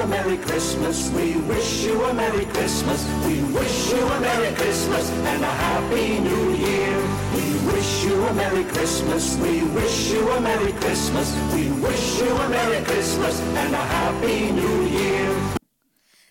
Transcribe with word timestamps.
a 0.00 0.06
Merry 0.06 0.38
Christmas. 0.38 1.10
We 1.10 1.36
wish 1.48 1.84
you 1.84 2.02
a 2.04 2.14
Merry 2.14 2.44
Christmas. 2.46 3.04
We 3.26 3.42
wish 3.52 3.90
you 3.92 4.06
a 4.06 4.20
Merry 4.20 4.54
Christmas 4.54 5.10
and 5.10 5.42
a 5.42 5.52
Happy 5.66 6.20
New 6.20 6.54
Year. 6.54 6.94
We 7.34 7.46
wish 7.72 8.04
you 8.04 8.14
a 8.26 8.32
Merry 8.34 8.64
Christmas. 8.64 9.36
We 9.38 9.62
wish 9.74 10.12
you 10.12 10.28
a 10.30 10.40
Merry 10.40 10.72
Christmas. 10.72 11.34
We 11.52 11.70
wish 11.82 12.20
you 12.20 12.30
a 12.30 12.48
Merry 12.48 12.84
Christmas 12.84 13.40
and 13.56 13.74
a 13.74 13.84
Happy 13.96 14.52
New 14.52 14.86
Year. 14.86 15.30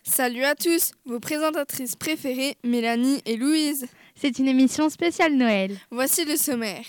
Salut 0.02 0.44
à 0.44 0.54
tous, 0.54 0.92
vos 1.04 1.20
présentatrices 1.20 1.94
préférées, 1.94 2.56
Mélanie 2.64 3.20
et 3.26 3.36
Louise. 3.36 3.86
C'est 4.14 4.38
une 4.38 4.48
émission 4.48 4.88
spéciale 4.88 5.36
Noël. 5.36 5.76
Voici 5.90 6.24
le 6.24 6.36
sommaire. 6.36 6.86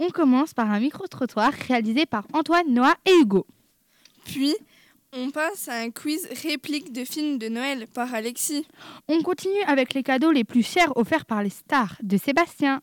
On 0.00 0.10
commence 0.10 0.52
par 0.52 0.70
un 0.70 0.80
micro-trottoir 0.80 1.52
réalisé 1.68 2.06
par 2.06 2.26
Antoine, 2.32 2.74
Noah 2.74 2.96
et 3.06 3.14
Hugo. 3.14 3.46
Puis, 4.24 4.56
on 5.12 5.30
passe 5.30 5.68
à 5.68 5.74
un 5.74 5.90
quiz 5.90 6.26
réplique 6.42 6.92
de 6.92 7.04
film 7.04 7.38
de 7.38 7.48
Noël 7.48 7.86
par 7.86 8.14
Alexis. 8.14 8.66
On 9.08 9.22
continue 9.22 9.62
avec 9.66 9.94
les 9.94 10.02
cadeaux 10.02 10.32
les 10.32 10.44
plus 10.44 10.62
chers 10.62 10.96
offerts 10.96 11.26
par 11.26 11.42
les 11.42 11.50
stars 11.50 11.96
de 12.02 12.16
Sébastien. 12.16 12.80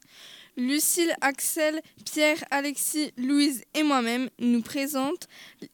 Lucille, 0.56 1.14
Axel, 1.22 1.82
Pierre, 2.06 2.44
Alexis, 2.52 3.12
Louise 3.18 3.64
et 3.74 3.84
moi-même 3.84 4.30
nous 4.40 4.62
présentent 4.62 5.28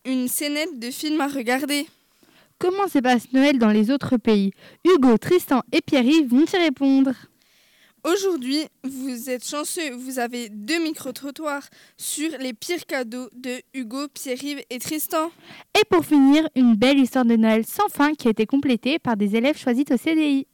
une 0.05 0.27
scénette 0.27 0.79
de 0.79 0.91
film 0.91 1.19
à 1.21 1.27
regarder. 1.27 1.87
Comment 2.57 2.87
se 2.87 2.99
passe 2.99 3.33
Noël 3.33 3.59
dans 3.59 3.71
les 3.71 3.91
autres 3.91 4.17
pays? 4.17 4.51
Hugo, 4.85 5.17
Tristan 5.17 5.61
et 5.71 5.81
Pierre-Yves 5.81 6.29
vont 6.29 6.45
y 6.45 6.57
répondre. 6.57 7.13
Aujourd'hui, 8.05 8.67
vous 8.83 9.31
êtes 9.31 9.43
chanceux, 9.43 9.95
vous 9.95 10.19
avez 10.19 10.49
deux 10.49 10.77
micro-trottoirs 10.77 11.67
sur 11.97 12.29
les 12.37 12.53
pires 12.53 12.85
cadeaux 12.85 13.31
de 13.33 13.63
Hugo, 13.73 14.07
Pierre-Yves 14.09 14.61
et 14.69 14.77
Tristan. 14.77 15.31
Et 15.75 15.83
pour 15.89 16.05
finir, 16.05 16.47
une 16.55 16.75
belle 16.75 16.99
histoire 16.99 17.25
de 17.25 17.35
Noël 17.35 17.65
sans 17.65 17.87
fin 17.87 18.13
qui 18.13 18.27
a 18.27 18.31
été 18.31 18.45
complétée 18.45 18.99
par 18.99 19.17
des 19.17 19.35
élèves 19.35 19.57
choisis 19.57 19.85
au 19.89 19.97
CDI. 19.97 20.45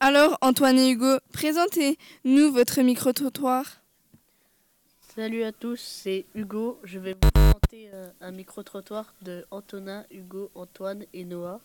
Alors, 0.00 0.36
Antoine 0.40 0.80
et 0.80 0.90
Hugo, 0.90 1.18
présentez-nous 1.32 2.52
votre 2.52 2.82
micro-trottoir. 2.82 3.80
Salut 5.14 5.44
à 5.44 5.52
tous, 5.52 5.78
c'est 5.78 6.26
Hugo. 6.34 6.80
Je 6.82 6.98
vais 6.98 7.12
vous 7.12 7.30
présenter 7.30 7.88
euh, 7.94 8.10
un 8.20 8.32
micro-trottoir 8.32 9.14
de 9.22 9.44
Antonin, 9.52 10.04
Hugo, 10.10 10.50
Antoine 10.56 11.04
et 11.14 11.24
Noah. 11.24 11.60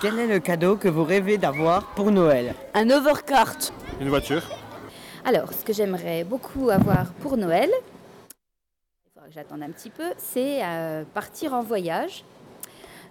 Quel 0.00 0.18
est 0.18 0.26
le 0.26 0.38
cadeau 0.40 0.76
que 0.76 0.88
vous 0.88 1.04
rêvez 1.04 1.36
d'avoir 1.38 1.84
pour 1.94 2.10
Noël 2.10 2.54
Un 2.74 2.88
overcart. 2.90 3.56
Une 4.00 4.08
voiture. 4.08 4.42
Alors, 5.24 5.52
ce 5.52 5.64
que 5.64 5.72
j'aimerais 5.72 6.24
beaucoup 6.24 6.70
avoir 6.70 7.12
pour 7.20 7.36
Noël, 7.36 7.70
il 7.70 9.10
faudra 9.12 9.28
que 9.28 9.34
j'attende 9.34 9.62
un 9.62 9.70
petit 9.70 9.90
peu, 9.90 10.04
c'est 10.16 10.64
euh, 10.64 11.04
partir 11.12 11.52
en 11.52 11.62
voyage 11.62 12.24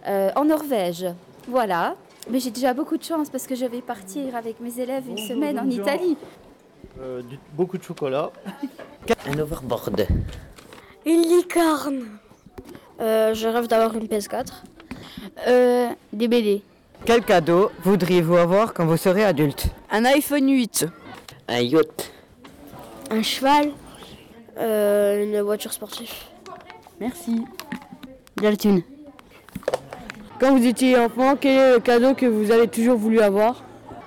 euh, 0.07 0.31
en 0.35 0.45
Norvège. 0.45 1.05
Voilà. 1.47 1.95
Mais 2.29 2.39
j'ai 2.39 2.49
déjà 2.51 2.73
beaucoup 2.73 2.97
de 2.97 3.03
chance 3.03 3.29
parce 3.29 3.45
que 3.45 3.55
je 3.55 3.65
vais 3.65 3.81
partir 3.81 4.35
avec 4.35 4.59
mes 4.59 4.79
élèves 4.79 5.07
une 5.07 5.17
semaine 5.17 5.59
en 5.59 5.69
Italie. 5.69 6.17
Euh, 6.99 7.21
du- 7.21 7.39
beaucoup 7.53 7.77
de 7.77 7.83
chocolat. 7.83 8.31
Un 9.27 9.37
overboard. 9.39 10.07
Une 11.05 11.21
licorne. 11.21 12.05
Euh, 12.99 13.33
je 13.33 13.47
rêve 13.47 13.67
d'avoir 13.67 13.95
une 13.95 14.07
PS4. 14.07 14.63
Euh, 15.47 15.89
des 16.11 16.27
BD. 16.27 16.61
Quel 17.05 17.23
cadeau 17.23 17.71
voudriez-vous 17.83 18.37
avoir 18.37 18.73
quand 18.73 18.85
vous 18.85 18.97
serez 18.97 19.23
adulte 19.23 19.67
Un 19.91 20.05
iPhone 20.05 20.49
8. 20.49 20.85
Un 21.47 21.59
yacht. 21.59 22.11
Un 23.09 23.23
cheval. 23.23 23.71
Euh, 24.57 25.23
une 25.23 25.41
voiture 25.41 25.73
sportive. 25.73 26.11
Merci. 26.99 27.43
De 28.37 28.43
la 28.43 28.55
thune. 28.55 28.83
Quand 30.39 30.55
vous 30.55 30.65
étiez 30.65 30.97
enfant, 30.97 31.35
quel 31.39 31.51
est 31.51 31.73
le 31.73 31.79
cadeau 31.79 32.13
que 32.13 32.25
vous 32.25 32.51
avez 32.51 32.67
toujours 32.67 32.97
voulu 32.97 33.19
avoir 33.19 33.63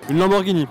Une 0.08 0.18
Lamborghini. 0.18 0.66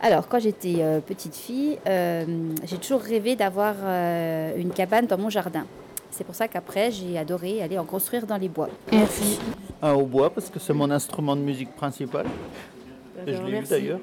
Alors, 0.00 0.28
quand 0.28 0.38
j'étais 0.38 0.76
euh, 0.78 1.00
petite 1.00 1.34
fille, 1.34 1.78
euh, 1.88 2.24
j'ai 2.64 2.76
toujours 2.76 3.00
rêvé 3.00 3.34
d'avoir 3.34 3.74
euh, 3.82 4.52
une 4.56 4.70
cabane 4.70 5.06
dans 5.06 5.18
mon 5.18 5.30
jardin. 5.30 5.64
C'est 6.10 6.24
pour 6.24 6.34
ça 6.34 6.48
qu'après, 6.48 6.90
j'ai 6.90 7.18
adoré 7.18 7.62
aller 7.62 7.78
en 7.78 7.84
construire 7.84 8.26
dans 8.26 8.36
les 8.36 8.48
bois. 8.48 8.68
Merci. 8.92 9.38
Un 9.82 9.92
hautbois 9.92 10.30
parce 10.30 10.48
que 10.50 10.58
c'est 10.58 10.72
mon 10.72 10.90
instrument 10.90 11.36
de 11.36 11.42
musique 11.42 11.74
principal. 11.74 12.26
Et 13.26 13.34
je 13.34 13.42
l'ai 13.42 13.58
eu 13.58 13.62
d'ailleurs. 13.62 14.00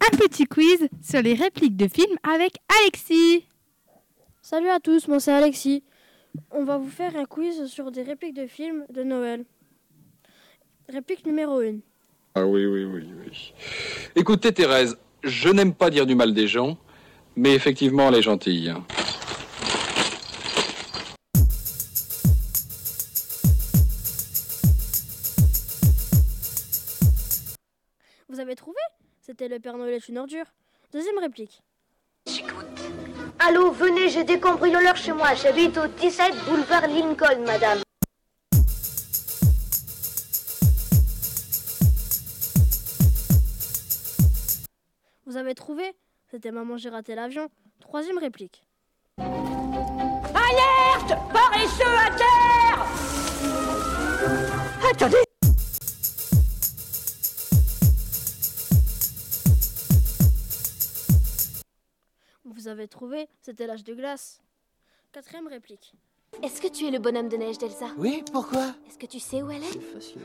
Un 0.00 0.16
petit 0.16 0.44
quiz 0.44 0.88
sur 1.02 1.22
les 1.22 1.34
répliques 1.34 1.76
de 1.76 1.86
films 1.88 2.16
avec 2.22 2.56
Alexis. 2.80 3.46
Salut 4.40 4.68
à 4.68 4.80
tous, 4.80 5.06
moi 5.06 5.20
c'est 5.20 5.32
Alexis. 5.32 5.84
On 6.50 6.64
va 6.64 6.78
vous 6.78 6.88
faire 6.88 7.14
un 7.16 7.26
quiz 7.26 7.66
sur 7.66 7.92
des 7.92 8.02
répliques 8.02 8.34
de 8.34 8.46
films 8.46 8.86
de 8.90 9.02
Noël. 9.02 9.44
Réplique 10.88 11.26
numéro 11.26 11.60
1. 11.60 11.76
Ah 12.34 12.46
oui, 12.46 12.64
oui, 12.64 12.84
oui, 12.84 13.06
oui. 13.20 13.52
Écoutez, 14.16 14.52
Thérèse, 14.52 14.96
je 15.22 15.50
n'aime 15.50 15.74
pas 15.74 15.90
dire 15.90 16.06
du 16.06 16.14
mal 16.14 16.32
des 16.32 16.48
gens, 16.48 16.78
mais 17.36 17.54
effectivement, 17.54 18.08
elle 18.08 18.16
est 18.16 18.22
gentille. 18.22 18.70
hein. 18.70 18.84
Vous 28.28 28.40
avez 28.40 28.54
trouvé? 28.54 28.78
C'était 29.20 29.48
le 29.48 29.58
Père 29.60 29.76
Noël 29.76 29.94
est 29.94 30.08
une 30.08 30.18
ordure. 30.18 30.46
Deuxième 30.92 31.18
réplique. 31.18 31.62
Allô, 33.38 33.70
venez, 33.72 34.08
j'ai 34.08 34.24
des 34.24 34.38
cambrioleurs 34.40 34.96
chez 34.96 35.12
moi. 35.12 35.34
J'habite 35.34 35.76
au 35.78 35.86
17 35.86 36.34
boulevard 36.46 36.86
Lincoln, 36.88 37.44
madame. 37.44 37.80
Vous 45.26 45.36
avez 45.36 45.54
trouvé? 45.54 45.94
C'était 46.32 46.50
Maman 46.50 46.76
j'ai 46.78 46.88
raté 46.88 47.14
l'avion. 47.14 47.50
Troisième 47.78 48.16
réplique. 48.16 48.66
Alerte 49.18 51.12
Paresseux 51.30 51.84
à 51.84 52.08
terre 52.16 52.86
Attendez 54.90 55.18
Vous 62.46 62.66
avez 62.66 62.88
trouvé 62.88 63.28
C'était 63.42 63.66
l'âge 63.66 63.84
de 63.84 63.92
glace. 63.92 64.40
Quatrième 65.12 65.48
réplique. 65.48 65.92
Est-ce 66.42 66.62
que 66.62 66.68
tu 66.68 66.86
es 66.86 66.90
le 66.90 66.98
bonhomme 66.98 67.28
de 67.28 67.36
neige 67.36 67.58
d'Elsa? 67.58 67.88
Oui, 67.98 68.24
pourquoi? 68.32 68.68
Est-ce 68.88 68.96
que 68.96 69.04
tu 69.04 69.20
sais 69.20 69.42
où 69.42 69.50
elle 69.50 69.64
est? 69.64 69.78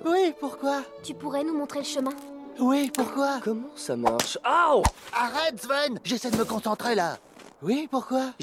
Oui, 0.06 0.34
pourquoi? 0.40 0.84
Tu 1.04 1.14
pourrais 1.14 1.44
nous 1.44 1.54
montrer 1.54 1.80
le 1.80 1.86
chemin? 1.86 2.14
Oui, 2.60 2.92
pourquoi 2.94 3.40
Comment 3.44 3.70
ça 3.76 3.96
marche 3.96 4.38
Oh 4.46 4.82
Arrête, 5.14 5.62
Sven 5.62 6.00
J'essaie 6.04 6.32
de 6.32 6.38
me 6.38 6.46
concentrer 6.46 6.96
là. 6.96 7.18
Oui, 7.62 7.88
pourquoi 7.90 8.34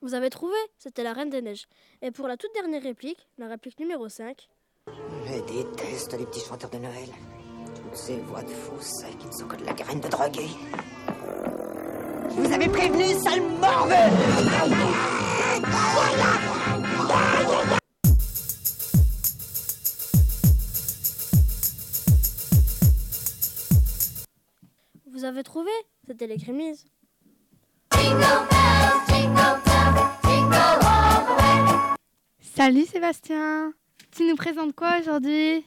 Vous 0.00 0.14
avez 0.14 0.30
trouvé 0.30 0.56
C'était 0.78 1.02
la 1.04 1.12
Reine 1.12 1.30
des 1.30 1.42
Neiges. 1.42 1.66
Et 2.00 2.10
pour 2.10 2.28
la 2.28 2.36
toute 2.36 2.52
dernière 2.54 2.82
réplique, 2.82 3.28
la 3.38 3.48
réplique 3.48 3.78
numéro 3.78 4.08
5. 4.08 4.48
Je 5.26 5.40
déteste 5.40 6.18
les 6.18 6.26
petits 6.26 6.40
chanteurs 6.40 6.70
de 6.70 6.78
Noël. 6.78 7.08
Toutes 7.74 7.96
ces 7.96 8.16
voix 8.18 8.42
de 8.42 8.48
fausses 8.48 9.04
qui 9.20 9.26
ne 9.26 9.32
sont 9.32 9.46
que 9.46 9.56
de 9.56 9.64
la 9.64 9.72
graine 9.74 10.00
de 10.00 10.08
drogués. 10.08 10.50
Je 12.30 12.34
vous 12.40 12.52
avais 12.52 12.68
prévenu, 12.68 13.12
sale 13.22 13.42
morveux 13.60 13.92
Vous 25.06 25.24
avez 25.24 25.42
trouvé? 25.42 25.70
C'était 26.06 26.26
les 26.26 26.38
Crémises. 26.38 26.84
Salut 32.40 32.84
Sébastien. 32.86 33.72
Tu 34.10 34.24
nous 34.28 34.36
présentes 34.36 34.74
quoi 34.74 34.98
aujourd'hui? 35.00 35.64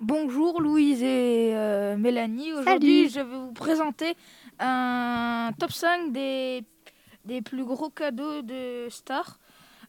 Bonjour 0.00 0.60
Louise 0.60 1.02
et 1.02 1.52
euh, 1.54 1.96
Mélanie. 1.96 2.52
Aujourd'hui, 2.52 3.08
je 3.08 3.20
vais 3.20 3.24
vous 3.24 3.52
présenter 3.52 4.16
un 4.58 5.50
top 5.58 5.72
5 5.72 6.12
des, 6.12 6.64
des 7.24 7.42
plus 7.42 7.64
gros 7.64 7.90
cadeaux 7.90 8.42
de 8.42 8.88
stars. 8.90 9.38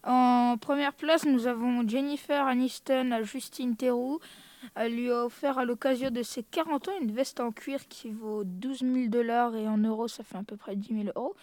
En 0.03 0.57
première 0.57 0.93
place, 0.93 1.25
nous 1.25 1.47
avons 1.47 1.87
Jennifer 1.87 2.45
Aniston 2.45 3.11
à 3.11 3.21
Justine 3.21 3.75
Theroux. 3.75 4.19
Elle 4.75 4.95
lui 4.95 5.11
a 5.11 5.25
offert 5.25 5.57
à 5.57 5.65
l'occasion 5.65 6.09
de 6.09 6.23
ses 6.23 6.43
40 6.43 6.87
ans 6.87 6.91
une 7.01 7.11
veste 7.11 7.39
en 7.39 7.51
cuir 7.51 7.87
qui 7.87 8.09
vaut 8.09 8.43
12 8.43 8.79
000 8.79 9.07
dollars 9.07 9.55
et 9.55 9.67
en 9.67 9.77
euros, 9.77 10.07
ça 10.07 10.23
fait 10.23 10.37
à 10.37 10.43
peu 10.43 10.57
près 10.57 10.75
10 10.75 11.03
000 11.03 11.11
euros. 11.15 11.35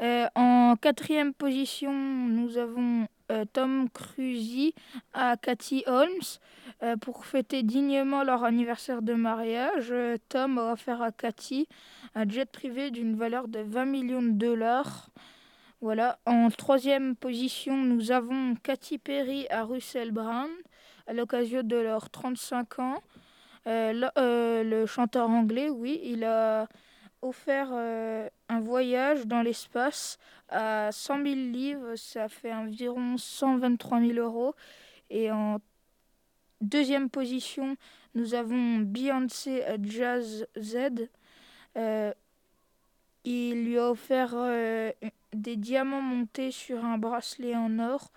Euh, 0.00 0.26
en 0.34 0.76
quatrième 0.80 1.34
position, 1.34 1.92
nous 1.92 2.58
avons 2.58 3.06
euh, 3.30 3.44
Tom 3.52 3.88
Cruise 3.90 4.72
à 5.12 5.36
Cathy 5.36 5.82
Holmes. 5.86 6.08
Euh, 6.82 6.96
pour 6.96 7.26
fêter 7.26 7.62
dignement 7.62 8.22
leur 8.22 8.44
anniversaire 8.44 9.02
de 9.02 9.14
mariage, 9.14 9.92
Tom 10.28 10.58
a 10.58 10.72
offert 10.72 11.02
à 11.02 11.12
Cathy 11.12 11.68
un 12.14 12.28
jet 12.28 12.50
privé 12.50 12.90
d'une 12.90 13.16
valeur 13.16 13.48
de 13.48 13.60
20 13.60 13.84
millions 13.84 14.22
de 14.22 14.30
dollars. 14.30 15.10
Voilà. 15.82 16.20
En 16.26 16.48
troisième 16.48 17.16
position, 17.16 17.76
nous 17.76 18.12
avons 18.12 18.54
Katy 18.54 18.98
Perry 18.98 19.48
à 19.50 19.64
Russell 19.64 20.12
Brand 20.12 20.48
à 21.08 21.12
l'occasion 21.12 21.64
de 21.64 21.74
leurs 21.74 22.08
35 22.08 22.78
ans. 22.78 23.02
Euh, 23.66 23.92
le, 23.92 24.08
euh, 24.16 24.62
le 24.62 24.86
chanteur 24.86 25.28
anglais, 25.28 25.70
oui, 25.70 26.00
il 26.04 26.22
a 26.22 26.68
offert 27.20 27.70
euh, 27.72 28.28
un 28.48 28.60
voyage 28.60 29.26
dans 29.26 29.42
l'espace 29.42 30.18
à 30.48 30.90
100 30.92 31.16
000 31.16 31.34
livres, 31.34 31.96
ça 31.96 32.28
fait 32.28 32.54
environ 32.54 33.16
123 33.16 34.00
000 34.02 34.12
euros. 34.20 34.54
Et 35.10 35.32
en 35.32 35.58
deuxième 36.60 37.10
position, 37.10 37.76
nous 38.14 38.34
avons 38.34 38.78
Beyoncé 38.78 39.64
à 39.64 39.82
Jazz 39.82 40.46
Z. 40.56 41.08
Il 43.24 43.64
lui 43.64 43.78
a 43.78 43.90
offert 43.90 44.32
euh, 44.34 44.90
des 45.32 45.56
diamants 45.56 46.00
montés 46.02 46.50
sur 46.50 46.84
un 46.84 46.98
bracelet 46.98 47.54
en 47.54 47.78
or 47.78 48.10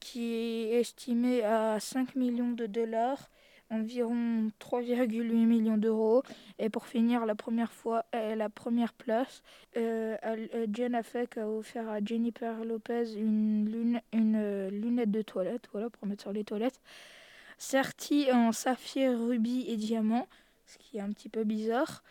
qui 0.00 0.34
est 0.34 0.80
estimé 0.80 1.42
à 1.44 1.80
5 1.80 2.14
millions 2.16 2.52
de 2.52 2.66
dollars, 2.66 3.30
environ 3.70 4.50
3,8 4.60 5.46
millions 5.46 5.76
d'euros. 5.76 6.22
Et 6.58 6.70
pour 6.70 6.86
finir, 6.86 7.26
la 7.26 7.34
première 7.34 7.72
fois, 7.72 8.04
euh, 8.14 8.34
la 8.36 8.48
première 8.48 8.92
place, 8.92 9.42
euh, 9.76 10.16
euh, 10.24 10.94
Affleck 10.94 11.36
a 11.38 11.48
offert 11.48 11.88
à 11.88 11.98
Jennifer 12.04 12.64
Lopez 12.64 13.14
une, 13.16 13.68
lune- 13.70 14.00
une 14.12 14.68
lunette 14.68 15.10
de 15.10 15.22
toilette, 15.22 15.68
voilà, 15.72 15.90
pour 15.90 16.06
mettre 16.06 16.22
sur 16.22 16.32
les 16.32 16.44
toilettes, 16.44 16.80
sertie 17.58 18.30
en 18.32 18.52
saphir, 18.52 19.18
rubis 19.18 19.64
et 19.68 19.76
diamant, 19.76 20.28
ce 20.66 20.78
qui 20.78 20.98
est 20.98 21.00
un 21.00 21.10
petit 21.10 21.28
peu 21.28 21.44
bizarre. 21.44 22.02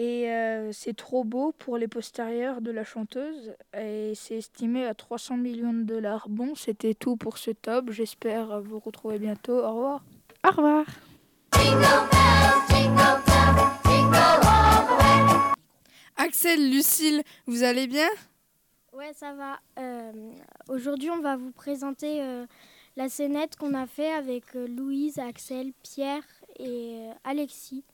Et 0.00 0.30
euh, 0.30 0.70
c'est 0.70 0.96
trop 0.96 1.24
beau 1.24 1.50
pour 1.58 1.76
les 1.76 1.88
postérieurs 1.88 2.60
de 2.60 2.70
la 2.70 2.84
chanteuse 2.84 3.56
et 3.76 4.12
c'est 4.14 4.36
estimé 4.36 4.86
à 4.86 4.94
300 4.94 5.36
millions 5.36 5.72
de 5.72 5.82
dollars. 5.82 6.28
Bon, 6.28 6.54
c'était 6.54 6.94
tout 6.94 7.16
pour 7.16 7.36
ce 7.36 7.50
top. 7.50 7.90
J'espère 7.90 8.60
vous 8.60 8.78
retrouver 8.78 9.18
bientôt. 9.18 9.58
Au 9.58 9.72
revoir. 9.74 10.04
Au 10.46 10.50
revoir. 10.50 10.84
Axel, 16.16 16.70
Lucille, 16.70 17.22
vous 17.46 17.64
allez 17.64 17.88
bien? 17.88 18.08
Ouais, 18.92 19.12
ça 19.14 19.32
va. 19.32 19.58
Euh, 19.80 20.12
Aujourd'hui, 20.68 21.10
on 21.10 21.20
va 21.20 21.36
vous 21.36 21.50
présenter 21.50 22.22
euh, 22.22 22.46
la 22.96 23.08
scénette 23.08 23.56
qu'on 23.56 23.74
a 23.74 23.86
fait 23.86 24.12
avec 24.12 24.54
euh, 24.54 24.68
Louise, 24.68 25.18
Axel, 25.18 25.72
Pierre 25.82 26.22
et 26.58 27.08
euh, 27.08 27.12
Alexis. 27.24 27.84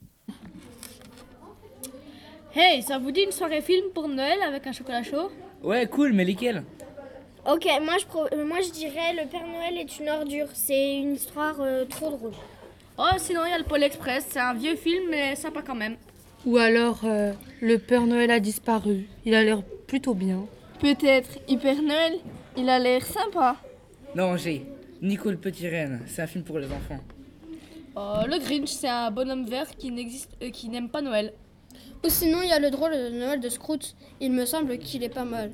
Hey, 2.55 2.83
ça 2.83 2.99
vous 2.99 3.11
dit 3.11 3.23
une 3.23 3.33
soirée 3.33 3.61
film 3.61 3.87
pour 3.93 4.09
Noël 4.09 4.39
avec 4.47 4.67
un 4.67 4.73
chocolat 4.73 5.03
chaud? 5.03 5.31
Ouais, 5.63 5.87
cool, 5.87 6.13
mais 6.13 6.25
lesquels? 6.25 6.63
Ok, 7.47 7.67
moi 7.83 7.95
je, 8.01 8.07
pro- 8.07 8.27
euh, 8.33 8.45
moi 8.47 8.59
je 8.63 8.71
dirais 8.71 9.13
Le 9.13 9.29
Père 9.29 9.47
Noël 9.47 9.77
est 9.77 9.99
une 9.99 10.09
ordure. 10.09 10.47
C'est 10.55 10.97
une 10.99 11.15
histoire 11.15 11.57
euh, 11.61 11.85
trop 11.85 12.11
drôle. 12.11 12.33
Oh, 12.97 13.09
sinon 13.19 13.41
il 13.45 13.51
y 13.51 13.53
a 13.53 13.59
le 13.59 13.65
Pôle 13.65 13.83
Express, 13.83 14.27
c'est 14.31 14.39
un 14.41 14.55
vieux 14.55 14.77
film 14.77 15.05
mais 15.11 15.35
sympa 15.35 15.63
quand 15.63 15.75
même. 15.75 15.97
Ou 16.47 16.59
alors, 16.59 17.01
euh, 17.05 17.33
le 17.61 17.79
Père 17.79 18.07
Noël 18.07 18.31
a 18.31 18.39
disparu. 18.39 19.07
Il 19.25 19.35
a 19.35 19.43
l'air 19.43 19.63
plutôt 19.87 20.15
bien. 20.15 20.47
Peut-être 20.81 21.31
Hyper 21.49 21.83
Noël 21.83 22.19
Il 22.57 22.69
a 22.69 22.79
l'air 22.79 23.05
sympa. 23.05 23.57
Non, 24.15 24.37
j'ai. 24.37 24.65
Nico 25.03 25.31
le 25.31 25.37
petit 25.39 25.69
renne, 25.69 26.03
c'est 26.07 26.23
un 26.23 26.27
film 26.27 26.45
pour 26.45 26.59
les 26.59 26.67
enfants. 26.67 27.01
Oh, 27.97 28.21
le 28.27 28.39
Grinch, 28.39 28.69
c'est 28.69 28.89
un 28.89 29.11
bonhomme 29.11 29.45
vert 29.47 29.69
qui 29.77 29.91
n'existe, 29.91 30.31
euh, 30.43 30.51
qui 30.51 30.69
n'aime 30.69 30.89
pas 30.89 31.01
Noël. 31.03 31.33
Ou 32.05 32.11
sinon, 32.11 32.43
il 32.43 32.51
y 32.51 32.53
a 32.53 32.59
le 32.59 32.71
drôle 32.71 32.93
de 32.93 33.09
Noël 33.09 33.41
de 33.41 33.49
Scrooge. 33.49 33.95
Il 34.21 34.33
me 34.33 34.45
semble 34.45 34.77
qu'il 34.79 35.03
est 35.03 35.09
pas 35.09 35.25
mal. 35.25 35.51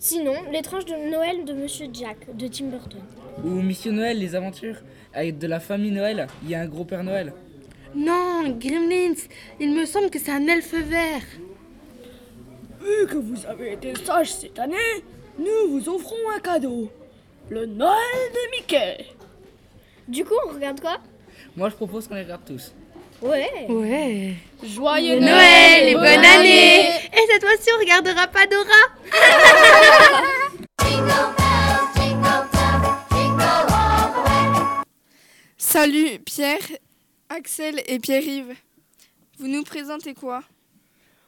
Sinon, 0.00 0.34
l'étrange 0.50 0.84
de 0.84 1.10
Noël 1.10 1.44
de 1.44 1.52
Monsieur 1.52 1.86
Jack 1.92 2.36
de 2.36 2.48
Tim 2.48 2.66
Burton. 2.66 3.00
Ou 3.44 3.62
Mission 3.62 3.92
Noël, 3.92 4.18
les 4.18 4.34
aventures. 4.34 4.78
Avec 5.14 5.38
de 5.38 5.46
la 5.46 5.60
famille 5.60 5.92
Noël, 5.92 6.26
il 6.42 6.50
y 6.50 6.56
a 6.56 6.60
un 6.60 6.66
gros 6.66 6.84
Père 6.84 7.04
Noël. 7.04 7.32
Non, 7.94 8.48
Gremlins, 8.58 9.14
il 9.60 9.72
me 9.72 9.84
semble 9.84 10.10
que 10.10 10.18
c'est 10.18 10.32
un 10.32 10.46
elfe 10.48 10.74
vert. 10.74 11.22
Vu 12.80 13.06
que 13.06 13.16
vous 13.16 13.46
avez 13.46 13.74
été 13.74 13.94
sage 14.04 14.32
cette 14.32 14.58
année, 14.58 14.76
nous 15.38 15.70
vous 15.70 15.88
offrons 15.88 16.16
un 16.34 16.40
cadeau. 16.40 16.90
Le 17.48 17.66
Noël 17.66 17.94
de 18.32 18.56
Mickey. 18.56 19.06
Du 20.08 20.24
coup, 20.24 20.34
on 20.48 20.54
regarde 20.54 20.80
quoi? 20.80 20.98
Moi, 21.56 21.68
je 21.68 21.76
propose 21.76 22.08
qu'on 22.08 22.14
les 22.14 22.22
regarde 22.22 22.44
tous. 22.44 22.72
Ouais. 23.22 23.66
Ouais. 23.68 24.34
Joyeux 24.62 25.18
Noël 25.20 25.88
et 25.88 25.94
bonne 25.94 26.06
année 26.24 26.80
Et 27.12 27.26
cette 27.30 27.42
fois-ci, 27.44 27.68
on 27.76 27.80
regardera 27.80 28.26
pas 28.28 28.46
Dora 28.46 28.80
Salut 35.56 36.18
Pierre, 36.24 36.58
Axel 37.28 37.80
et 37.86 37.98
Pierre-Yves. 37.98 38.54
Vous 39.38 39.48
nous 39.48 39.62
présentez 39.62 40.14
quoi? 40.14 40.42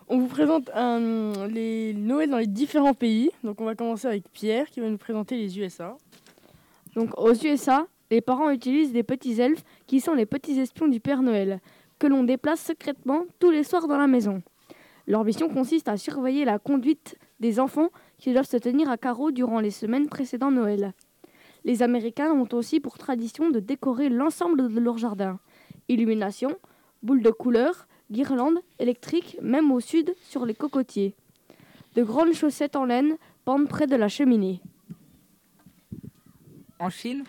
On 0.08 0.18
vous 0.18 0.26
présente 0.26 0.70
un- 0.74 1.46
les 1.48 1.94
Noëls 1.94 2.30
dans 2.30 2.38
les 2.38 2.46
différents 2.46 2.94
pays. 2.94 3.30
Donc 3.44 3.60
on 3.60 3.64
va 3.64 3.74
commencer 3.74 4.06
avec 4.08 4.24
Pierre 4.32 4.68
qui 4.70 4.80
va 4.80 4.88
nous 4.88 4.98
présenter 4.98 5.36
les 5.36 5.58
USA. 5.58 5.96
Donc 6.94 7.18
aux 7.18 7.32
USA, 7.34 7.86
les 8.10 8.20
parents 8.20 8.50
utilisent 8.50 8.92
des 8.92 9.02
petits 9.02 9.40
elfes 9.40 9.62
qui 9.86 10.00
sont 10.00 10.14
les 10.14 10.26
petits 10.26 10.58
espions 10.60 10.88
du 10.88 11.00
Père 11.00 11.22
Noël, 11.22 11.60
que 12.02 12.08
l'on 12.08 12.24
déplace 12.24 12.60
secrètement 12.60 13.26
tous 13.38 13.52
les 13.52 13.62
soirs 13.62 13.86
dans 13.86 13.96
la 13.96 14.08
maison. 14.08 14.42
Leur 15.06 15.22
mission 15.22 15.48
consiste 15.48 15.86
à 15.86 15.96
surveiller 15.96 16.44
la 16.44 16.58
conduite 16.58 17.16
des 17.38 17.60
enfants 17.60 17.90
qui 18.18 18.32
doivent 18.32 18.48
se 18.48 18.56
tenir 18.56 18.90
à 18.90 18.98
carreau 18.98 19.30
durant 19.30 19.60
les 19.60 19.70
semaines 19.70 20.08
précédant 20.08 20.50
Noël. 20.50 20.94
Les 21.64 21.80
Américains 21.80 22.32
ont 22.32 22.48
aussi 22.54 22.80
pour 22.80 22.98
tradition 22.98 23.50
de 23.50 23.60
décorer 23.60 24.08
l'ensemble 24.08 24.68
de 24.74 24.80
leur 24.80 24.98
jardin. 24.98 25.38
Illumination, 25.88 26.58
boules 27.04 27.22
de 27.22 27.30
couleurs, 27.30 27.86
guirlandes 28.10 28.58
électriques, 28.80 29.38
même 29.40 29.70
au 29.70 29.78
sud 29.78 30.12
sur 30.24 30.44
les 30.44 30.54
cocotiers. 30.54 31.14
De 31.94 32.02
grandes 32.02 32.32
chaussettes 32.32 32.74
en 32.74 32.84
laine 32.84 33.16
pendent 33.44 33.68
près 33.68 33.86
de 33.86 33.94
la 33.94 34.08
cheminée. 34.08 34.60
En 36.80 36.90
Chine 36.90 37.22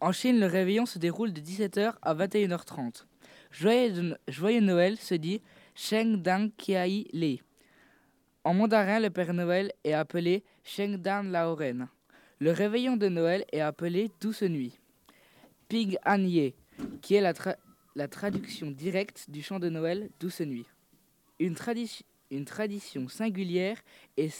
En 0.00 0.12
Chine, 0.12 0.40
le 0.40 0.46
réveillon 0.46 0.86
se 0.86 0.98
déroule 0.98 1.34
de 1.34 1.42
17h 1.42 1.92
à 2.00 2.14
21h30. 2.14 3.04
Joyeux, 3.50 4.60
Noël 4.60 4.96
se 4.98 5.14
dit 5.14 5.40
Sheng 5.74 6.16
Dang 6.22 6.50
Kiai 6.56 7.08
Le. 7.12 7.36
En 8.44 8.54
mandarin, 8.54 9.00
le 9.00 9.10
Père 9.10 9.34
Noël 9.34 9.72
est 9.84 9.92
appelé 9.92 10.44
Sheng 10.64 10.96
Dan 10.96 11.30
Laoren. 11.32 11.88
Le 12.40 12.52
réveillon 12.52 12.96
de 12.96 13.08
Noël 13.08 13.44
est 13.52 13.60
appelé 13.60 14.10
Douce 14.20 14.42
Nuit. 14.42 14.78
Ping 15.68 15.96
An 16.06 16.20
Ye, 16.22 16.54
qui 17.02 17.14
est 17.14 17.20
la, 17.20 17.32
tra- 17.32 17.56
la 17.94 18.08
traduction 18.08 18.70
directe 18.70 19.26
du 19.28 19.42
chant 19.42 19.58
de 19.58 19.68
Noël 19.68 20.08
Douce 20.20 20.40
Nuit. 20.40 20.66
Une, 21.40 21.54
tradi- 21.54 22.02
une 22.30 22.44
tradition 22.44 23.08
singulière 23.08 23.76
est 24.16 24.30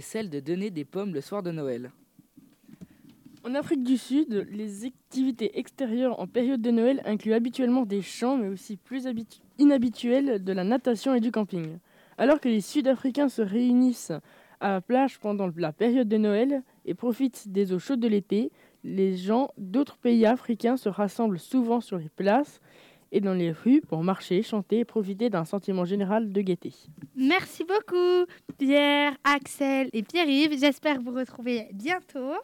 celle 0.00 0.30
de 0.30 0.40
donner 0.40 0.70
des 0.70 0.84
pommes 0.84 1.14
le 1.14 1.20
soir 1.20 1.42
de 1.42 1.50
Noël. 1.52 1.90
En 3.48 3.54
Afrique 3.54 3.82
du 3.82 3.96
Sud, 3.96 4.46
les 4.52 4.84
activités 4.84 5.58
extérieures 5.58 6.20
en 6.20 6.26
période 6.26 6.60
de 6.60 6.70
Noël 6.70 7.00
incluent 7.06 7.32
habituellement 7.32 7.86
des 7.86 8.02
chants, 8.02 8.36
mais 8.36 8.48
aussi 8.48 8.76
plus 8.76 9.06
habitu- 9.06 9.40
inhabituels 9.56 10.44
de 10.44 10.52
la 10.52 10.64
natation 10.64 11.14
et 11.14 11.20
du 11.20 11.32
camping. 11.32 11.78
Alors 12.18 12.40
que 12.40 12.48
les 12.50 12.60
Sud-Africains 12.60 13.30
se 13.30 13.40
réunissent 13.40 14.12
à 14.60 14.72
la 14.72 14.80
plage 14.82 15.18
pendant 15.18 15.48
la 15.56 15.72
période 15.72 16.08
de 16.10 16.18
Noël 16.18 16.62
et 16.84 16.92
profitent 16.92 17.48
des 17.50 17.72
eaux 17.72 17.78
chaudes 17.78 18.00
de 18.00 18.08
l'été, 18.08 18.52
les 18.84 19.16
gens 19.16 19.48
d'autres 19.56 19.96
pays 19.96 20.26
africains 20.26 20.76
se 20.76 20.90
rassemblent 20.90 21.38
souvent 21.38 21.80
sur 21.80 21.96
les 21.96 22.10
places 22.10 22.60
et 23.12 23.22
dans 23.22 23.32
les 23.32 23.50
rues 23.52 23.80
pour 23.80 24.04
marcher, 24.04 24.42
chanter 24.42 24.80
et 24.80 24.84
profiter 24.84 25.30
d'un 25.30 25.46
sentiment 25.46 25.86
général 25.86 26.32
de 26.32 26.40
gaieté. 26.42 26.74
Merci 27.16 27.64
beaucoup, 27.64 28.26
Pierre, 28.58 29.16
Axel 29.24 29.88
et 29.94 30.02
Pierre-Yves. 30.02 30.58
J'espère 30.60 31.00
vous 31.00 31.12
retrouver 31.12 31.68
bientôt. 31.72 32.34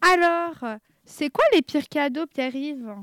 Alors, 0.00 0.78
c'est 1.04 1.28
quoi 1.30 1.44
les 1.54 1.62
pires 1.62 1.88
cadeaux, 1.88 2.26
Pierre-Yves 2.26 2.94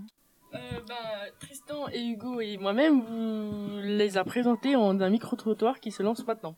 Euh, 0.53 0.57
ben, 0.87 0.95
Tristan 1.39 1.87
et 1.91 2.01
Hugo 2.03 2.39
et 2.41 2.57
moi-même 2.57 3.01
vous 3.01 3.79
les 3.83 4.17
a 4.17 4.23
présentés 4.23 4.75
en 4.75 4.99
un 5.01 5.09
micro-trottoir 5.09 5.79
qui 5.79 5.91
se 5.91 6.03
lance 6.03 6.25
maintenant. 6.25 6.55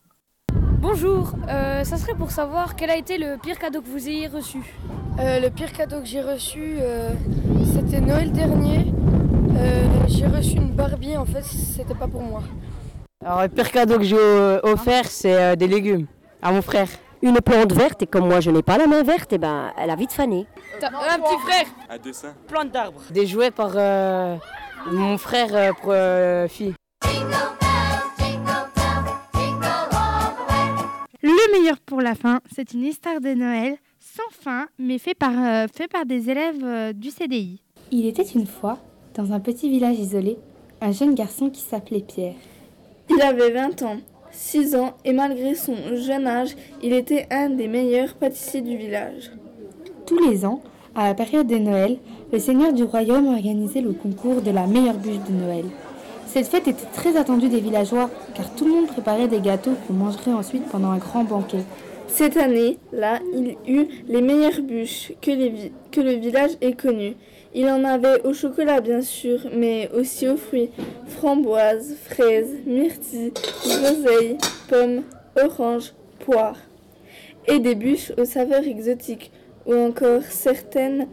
Bonjour, 0.80 1.34
euh, 1.50 1.84
ça 1.84 1.98
serait 1.98 2.14
pour 2.16 2.30
savoir 2.32 2.76
quel 2.76 2.90
a 2.90 2.98
été 2.98 3.18
le 3.18 3.38
pire 3.38 3.58
cadeau 3.58 3.82
que 3.82 3.88
vous 3.88 4.08
ayez 4.08 4.28
reçu. 4.28 4.60
Euh, 5.20 5.40
le 5.40 5.50
pire 5.50 5.72
cadeau 5.72 6.00
que 6.02 6.06
j'ai 6.06 6.22
reçu, 6.22 6.78
euh, 6.80 7.10
c'était 7.74 8.02
Noël 8.02 8.32
dernier. 8.32 8.92
Euh, 9.58 9.84
j'ai 10.08 10.28
reçu 10.28 10.58
une 10.58 10.74
Barbie, 10.74 11.18
en 11.18 11.26
fait, 11.26 11.42
c'était 11.44 11.96
pas 11.96 12.08
pour 12.08 12.22
moi. 12.22 12.44
Alors, 13.26 13.42
le 13.44 13.48
pire 13.50 13.72
cadeau 13.72 13.98
que 13.98 14.04
j'ai 14.04 14.60
offert, 14.64 15.06
c'est 15.08 15.36
euh, 15.42 15.56
des 15.56 15.68
légumes 15.68 16.06
à 16.42 16.52
mon 16.52 16.62
frère. 16.62 16.88
Une 17.22 17.40
plante 17.42 17.72
verte, 17.74 18.04
et 18.04 18.08
comme 18.08 18.28
moi 18.28 18.40
je 18.40 18.52
n'ai 18.52 18.62
pas 18.62 18.78
la 18.78 18.88
main 18.88 19.04
verte, 19.04 19.34
et 19.34 19.38
ben 19.38 19.72
elle 19.78 19.90
a 19.90 19.96
vite 19.96 20.12
fané. 20.12 20.46
Un 20.82 20.90
petit 21.20 21.40
frère 21.42 21.66
Un 21.90 21.98
dessin. 21.98 22.34
Plante 22.48 22.72
d'arbres. 22.72 23.02
Des 23.10 23.26
jouets 23.26 23.52
par 23.52 23.72
euh, 23.76 24.36
mon 24.92 25.18
frère 25.18 25.48
euh, 25.54 25.72
pour 25.82 25.92
euh, 25.92 26.48
fille. 26.48 26.74
Le 31.24 31.60
meilleur 31.60 31.80
pour 31.80 32.02
la 32.02 32.14
fin, 32.14 32.40
c'est 32.54 32.74
une 32.74 32.84
histoire 32.84 33.20
de 33.20 33.34
Noël 33.34 33.78
sans 34.00 34.30
fin, 34.32 34.68
mais 34.78 34.98
fait 35.00 35.16
par, 35.16 35.32
euh, 35.32 35.66
fait 35.74 35.88
par 35.88 36.06
des 36.06 36.30
élèves 36.30 36.64
euh, 36.64 36.94
du 36.94 37.10
CDI. 37.10 37.62
Il 37.92 38.06
était 38.06 38.24
une 38.24 38.46
fois, 38.46 38.78
dans 39.16 39.34
un 39.34 39.40
petit 39.40 39.70
village 39.70 39.98
isolé, 39.98 40.38
un 40.82 40.92
jeune 40.92 41.16
garçon 41.16 41.50
qui 41.50 41.62
s'appelait 41.62 42.02
Pierre. 42.02 42.36
Il 43.10 43.22
avait 43.22 43.52
20 43.52 43.82
ans, 43.84 43.98
6 44.36 44.76
ans, 44.76 44.94
et 45.06 45.14
malgré 45.14 45.56
son 45.56 45.76
jeune 45.96 46.28
âge, 46.28 46.56
il 46.84 46.92
était 46.92 47.26
un 47.32 47.50
des 47.50 47.68
meilleurs 47.68 48.16
pâtissiers 48.16 48.62
du 48.62 48.76
village. 48.76 49.32
Tous 50.06 50.20
les 50.30 50.46
ans, 50.46 50.62
à 50.94 51.08
la 51.08 51.14
période 51.14 51.48
de 51.48 51.58
Noël, 51.58 51.98
le 52.34 52.40
seigneur 52.40 52.74
du 52.74 52.84
royaume 52.84 53.28
organisait 53.28 53.82
le 53.82 53.94
concours 53.94 54.42
de 54.42 54.52
la 54.52 54.68
meilleure 54.68 54.98
bûche 54.98 55.24
de 55.30 55.34
Noël. 55.34 55.66
Cette 56.28 56.48
fête 56.48 56.68
était 56.68 56.86
très 56.94 57.16
attendue 57.16 57.48
des 57.48 57.62
villageois, 57.62 58.10
car 58.34 58.54
tout 58.56 58.66
le 58.66 58.72
monde 58.72 58.88
préparait 58.88 59.30
des 59.30 59.40
gâteaux 59.40 59.76
qu'on 59.88 59.94
mangerait 59.94 60.34
ensuite 60.34 60.68
pendant 60.68 60.92
un 60.92 60.98
grand 60.98 61.24
banquet. 61.24 61.64
Cette 62.08 62.38
année-là, 62.38 63.20
il 63.34 63.58
eut 63.68 63.88
les 64.08 64.22
meilleures 64.22 64.62
bûches 64.62 65.12
que, 65.22 65.32
le 66.02 66.12
village 66.14 66.52
ait 66.62 66.74
connues. 66.74 67.16
Il 67.54 67.68
en 67.68 67.84
avait 67.84 68.22
au 68.24 68.34
chocolat 68.34 68.82
bien 68.82 69.02
sûr, 69.02 69.40
mais 69.52 69.90
aussi 69.94 70.28
aux 70.28 70.38
fruits, 70.38 70.70
framboises, 71.08 71.96
fraises, 72.04 72.54
myrtilles, 72.66 73.34
groseilles, 73.64 74.38
pommes, 74.70 75.04
oranges, 75.42 75.94
poires. 76.20 76.60
Et 77.48 77.60
des 77.60 77.76
bûches 77.76 78.12
aux 78.18 78.26
saveurs 78.26 78.66
exotiques, 78.66 79.32
ou 79.66 79.74
encore 79.74 80.24
certaines 80.24 81.08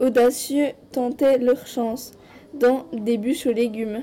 audacieux 0.00 0.68
tentaient 0.92 1.38
leur 1.38 1.66
chance 1.66 2.12
dans 2.54 2.86
des 2.92 3.18
bûches 3.18 3.46
aux 3.46 3.52
légumes. 3.52 4.02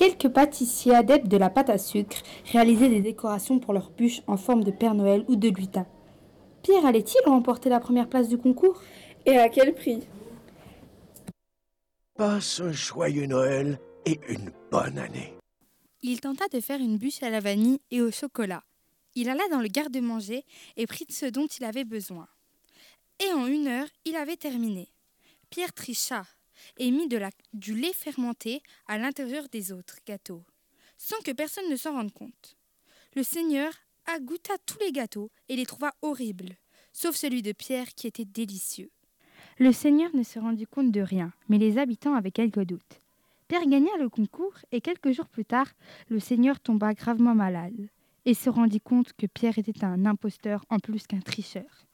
Quelques 0.00 0.30
pâtissiers 0.30 0.94
adeptes 0.94 1.28
de 1.28 1.36
la 1.36 1.50
pâte 1.50 1.68
à 1.68 1.76
sucre 1.76 2.22
réalisaient 2.46 2.88
des 2.88 3.02
décorations 3.02 3.58
pour 3.58 3.74
leurs 3.74 3.90
bûches 3.90 4.22
en 4.26 4.38
forme 4.38 4.64
de 4.64 4.70
Père 4.70 4.94
Noël 4.94 5.26
ou 5.28 5.36
de 5.36 5.50
lutin. 5.50 5.86
Pierre 6.62 6.86
allait-il 6.86 7.20
remporter 7.26 7.68
la 7.68 7.80
première 7.80 8.08
place 8.08 8.26
du 8.26 8.38
concours? 8.38 8.80
Et 9.26 9.36
à 9.36 9.50
quel 9.50 9.74
prix? 9.74 10.00
Passe 12.16 12.60
un 12.60 12.72
joyeux 12.72 13.26
Noël 13.26 13.78
et 14.06 14.18
une 14.30 14.50
bonne 14.70 14.96
année. 14.96 15.34
Il 16.00 16.18
tenta 16.22 16.48
de 16.48 16.60
faire 16.60 16.80
une 16.80 16.96
bûche 16.96 17.22
à 17.22 17.28
la 17.28 17.40
vanille 17.40 17.82
et 17.90 18.00
au 18.00 18.10
chocolat. 18.10 18.64
Il 19.14 19.28
alla 19.28 19.46
dans 19.50 19.60
le 19.60 19.68
garde-manger 19.68 20.46
et 20.78 20.86
prit 20.86 21.04
ce 21.10 21.26
dont 21.26 21.46
il 21.46 21.64
avait 21.66 21.84
besoin. 21.84 22.26
Et 23.22 23.30
en 23.34 23.46
une 23.46 23.66
heure, 23.66 23.88
il 24.06 24.16
avait 24.16 24.38
terminé. 24.38 24.88
Pierre 25.50 25.74
tricha 25.74 26.24
et 26.78 26.90
mit 26.90 27.08
de 27.08 27.16
la- 27.16 27.30
du 27.52 27.74
lait 27.74 27.92
fermenté 27.92 28.62
à 28.86 28.98
l'intérieur 28.98 29.48
des 29.50 29.72
autres 29.72 29.98
gâteaux, 30.06 30.42
sans 30.96 31.18
que 31.24 31.32
personne 31.32 31.68
ne 31.70 31.76
s'en 31.76 31.92
rende 31.92 32.12
compte. 32.12 32.56
Le 33.14 33.22
Seigneur 33.22 33.72
a 34.06 34.18
goûta 34.18 34.54
tous 34.66 34.78
les 34.80 34.92
gâteaux 34.92 35.30
et 35.48 35.56
les 35.56 35.66
trouva 35.66 35.92
horribles, 36.02 36.56
sauf 36.92 37.16
celui 37.16 37.42
de 37.42 37.52
Pierre 37.52 37.88
qui 37.94 38.06
était 38.06 38.24
délicieux. 38.24 38.90
Le 39.58 39.72
Seigneur 39.72 40.14
ne 40.14 40.22
se 40.22 40.38
rendit 40.38 40.66
compte 40.66 40.90
de 40.90 41.00
rien, 41.00 41.32
mais 41.48 41.58
les 41.58 41.76
habitants 41.78 42.14
avaient 42.14 42.30
quelques 42.30 42.64
doutes. 42.64 43.00
Pierre 43.48 43.66
gagna 43.66 43.90
le 43.98 44.08
concours 44.08 44.54
et 44.72 44.80
quelques 44.80 45.10
jours 45.10 45.28
plus 45.28 45.44
tard, 45.44 45.66
le 46.08 46.20
Seigneur 46.20 46.60
tomba 46.60 46.94
gravement 46.94 47.34
malade 47.34 47.88
et 48.24 48.34
se 48.34 48.48
rendit 48.48 48.80
compte 48.80 49.12
que 49.14 49.26
Pierre 49.26 49.58
était 49.58 49.84
un 49.84 50.06
imposteur 50.06 50.64
en 50.70 50.78
plus 50.78 51.06
qu'un 51.06 51.20
tricheur. 51.20 51.86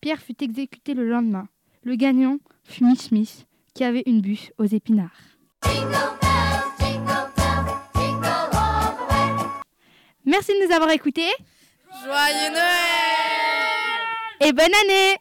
Pierre 0.00 0.20
fut 0.20 0.42
exécuté 0.42 0.94
le 0.94 1.08
lendemain. 1.08 1.48
Le 1.84 1.94
gagnant 1.94 2.38
fut 2.64 2.84
qui 3.76 3.84
avait 3.84 4.04
une 4.06 4.22
bûche 4.22 4.52
aux 4.56 4.64
épinards. 4.64 5.10
Merci 10.24 10.52
de 10.52 10.66
nous 10.66 10.74
avoir 10.74 10.90
écoutés. 10.90 11.30
Joyeux 12.02 12.52
Noël. 12.52 14.00
Et 14.40 14.52
bonne 14.52 14.64
année 14.64 15.16